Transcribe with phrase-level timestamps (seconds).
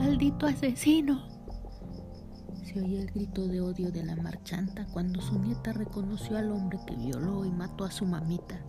[0.00, 1.20] ¡Maldito asesino!
[2.64, 6.78] Se oía el grito de odio de la marchanta cuando su nieta reconoció al hombre
[6.86, 8.64] que violó y mató a su mamita.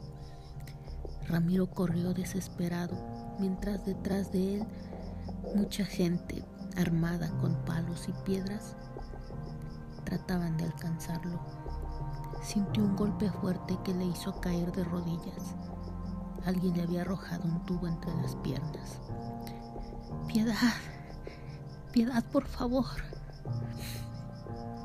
[1.29, 2.97] Ramiro corrió desesperado,
[3.39, 4.67] mientras detrás de él
[5.55, 6.43] mucha gente
[6.75, 8.75] armada con palos y piedras
[10.03, 11.39] trataban de alcanzarlo.
[12.43, 15.55] Sintió un golpe fuerte que le hizo caer de rodillas.
[16.45, 18.99] Alguien le había arrojado un tubo entre las piernas.
[20.27, 20.57] Piedad,
[21.91, 22.85] piedad, por favor.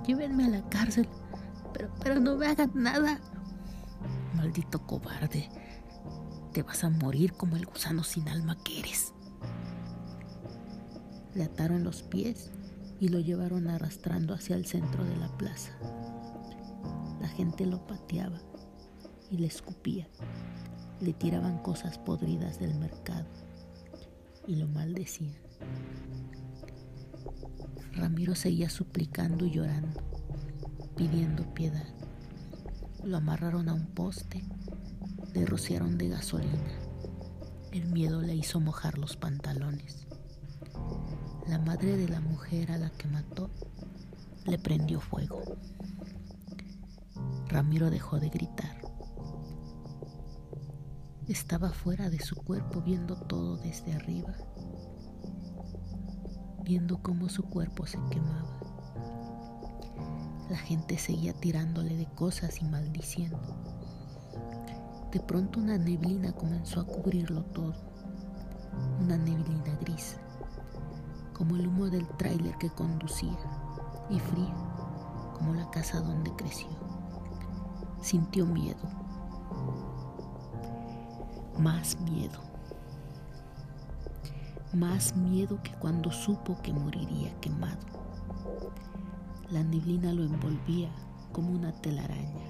[0.06, 1.08] Llévenme a la cárcel,
[1.72, 3.20] pero, pero no me hagan nada.
[4.34, 5.48] Maldito cobarde,
[6.52, 9.12] te vas a morir como el gusano sin alma que eres.
[11.34, 12.50] Le ataron los pies
[13.00, 15.72] y lo llevaron arrastrando hacia el centro de la plaza.
[17.20, 18.40] La gente lo pateaba
[19.30, 20.08] y le escupía.
[21.00, 23.26] Le tiraban cosas podridas del mercado
[24.46, 25.36] y lo maldecían.
[27.92, 30.02] Ramiro seguía suplicando y llorando,
[30.96, 31.86] pidiendo piedad.
[33.04, 34.42] Lo amarraron a un poste,
[35.32, 36.78] le rociaron de gasolina.
[37.72, 40.06] El miedo le hizo mojar los pantalones.
[41.46, 43.50] La madre de la mujer a la que mató
[44.46, 45.42] le prendió fuego.
[47.48, 48.80] Ramiro dejó de gritar.
[51.28, 54.34] Estaba fuera de su cuerpo viendo todo desde arriba,
[56.66, 58.58] viendo cómo su cuerpo se quemaba.
[60.50, 63.38] La gente seguía tirándole de cosas y maldiciendo.
[65.12, 67.74] De pronto una neblina comenzó a cubrirlo todo,
[69.00, 70.16] una neblina gris
[71.36, 73.36] como el humo del tráiler que conducía,
[74.08, 74.54] y frío,
[75.34, 76.68] como la casa donde creció.
[78.00, 78.80] Sintió miedo,
[81.58, 82.40] más miedo,
[84.72, 87.86] más miedo que cuando supo que moriría quemado.
[89.50, 90.90] La neblina lo envolvía
[91.32, 92.46] como una telaraña.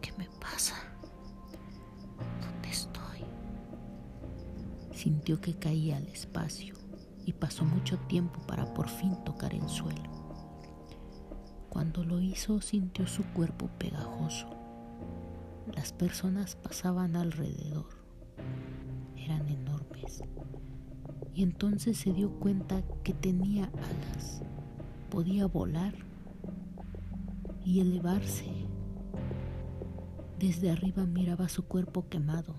[0.00, 0.74] ¿Qué me pasa?
[2.40, 3.24] ¿Dónde estoy?
[4.92, 6.74] Sintió que caía al espacio
[7.24, 10.10] y pasó mucho tiempo para por fin tocar el suelo.
[11.68, 14.48] Cuando lo hizo sintió su cuerpo pegajoso.
[15.74, 17.88] Las personas pasaban alrededor.
[19.16, 20.22] Eran enormes.
[21.34, 24.42] Y entonces se dio cuenta que tenía alas.
[25.10, 25.94] Podía volar
[27.64, 28.46] y elevarse.
[30.38, 32.54] Desde arriba miraba su cuerpo quemado.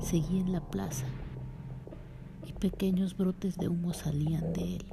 [0.00, 1.06] Seguía en la plaza
[2.58, 4.84] Pequeños brotes de humo salían de él.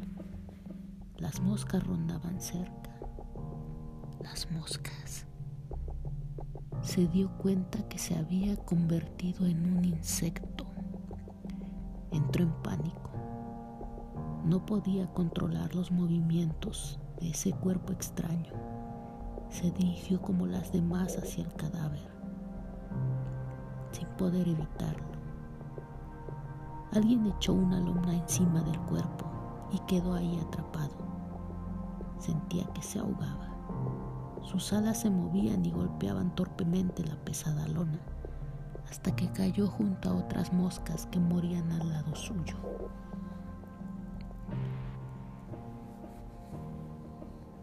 [1.18, 2.96] Las moscas rondaban cerca.
[4.22, 5.25] Las moscas.
[6.84, 10.55] Se dio cuenta que se había convertido en un insecto.
[12.16, 13.09] Entró en pánico.
[14.46, 18.53] No podía controlar los movimientos de ese cuerpo extraño.
[19.50, 22.08] Se dirigió como las demás hacia el cadáver,
[23.92, 25.09] sin poder evitarlo.
[26.94, 29.25] Alguien echó una lona encima del cuerpo
[29.74, 30.96] y quedó ahí atrapado.
[32.18, 33.50] Sentía que se ahogaba.
[34.42, 38.00] Sus alas se movían y golpeaban torpemente la pesada lona,
[38.90, 42.56] hasta que cayó junto a otras moscas que morían al lado suyo.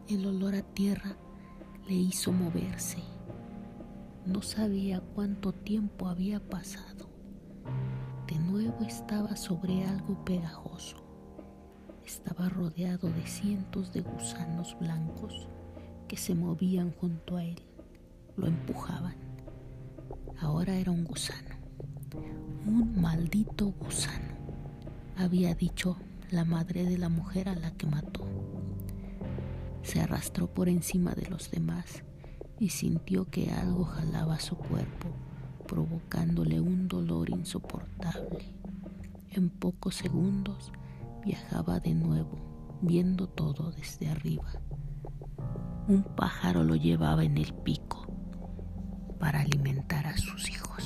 [0.09, 1.17] El olor a tierra
[1.87, 3.03] le hizo moverse.
[4.27, 7.13] No sabía cuánto tiempo había pasado
[8.33, 10.97] de nuevo estaba sobre algo pegajoso.
[12.03, 15.49] Estaba rodeado de cientos de gusanos blancos
[16.09, 17.61] que se movían junto a él.
[18.37, 19.32] Lo empujaban.
[20.43, 21.55] Ahora era un gusano.
[22.67, 24.35] Un maldito gusano,
[25.17, 25.97] había dicho
[26.33, 28.27] la madre de la mujer a la que mató.
[29.83, 32.03] Se arrastró por encima de los demás
[32.59, 35.15] y sintió que algo jalaba su cuerpo
[35.69, 38.45] provocándole un dolor insoportable.
[39.31, 40.73] En pocos segundos
[41.25, 42.37] viajaba de nuevo,
[42.83, 44.51] viendo todo desde arriba.
[45.87, 48.07] Un pájaro lo llevaba en el pico
[49.23, 50.82] para alimentar sus hijos.